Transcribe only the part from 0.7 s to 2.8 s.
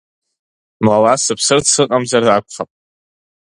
Млала сыԥсырц сыҟамзар акәхап!